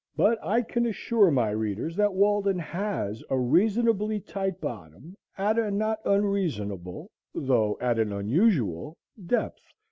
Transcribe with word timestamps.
But 0.17 0.43
I 0.43 0.63
can 0.63 0.87
assure 0.87 1.29
my 1.29 1.51
readers 1.51 1.95
that 1.97 2.15
Walden 2.15 2.57
has 2.57 3.23
a 3.29 3.37
reasonably 3.37 4.19
tight 4.19 4.59
bottom 4.59 5.15
at 5.37 5.59
a 5.59 5.69
not 5.69 5.99
unreasonable, 6.05 7.11
though 7.35 7.77
at 7.79 7.99
an 7.99 8.11
unusual, 8.11 8.97
depth. 9.23 9.61